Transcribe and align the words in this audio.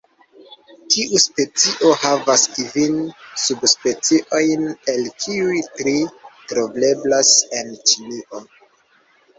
Tiu 0.93 1.19
specio 1.23 1.91
havas 2.05 2.45
kvin 2.55 2.97
subspeciojn, 3.43 4.67
el 4.97 5.07
kiuj 5.21 5.63
tri 5.79 5.95
troveblas 6.55 7.37
en 7.61 7.73
Ĉinio. 7.93 8.45